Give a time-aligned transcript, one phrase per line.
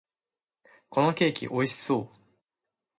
[0.89, 2.17] このケーキ、美味しそう！